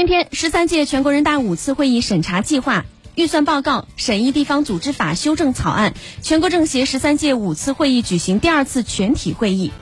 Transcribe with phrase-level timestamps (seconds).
[0.00, 5.92] 今天十三届全国人大五次会议审查计划预算报告审议地方组织法修正草案
[6.22, 9.72] 全国政协十三届五次会议举行第二次全体会议。